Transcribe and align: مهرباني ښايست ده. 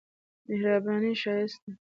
مهرباني 0.47 1.13
ښايست 1.21 1.59
ده. 1.65 1.71